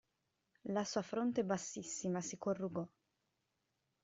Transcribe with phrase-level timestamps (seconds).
[0.69, 2.83] La sua fronte bassissima si corrugò.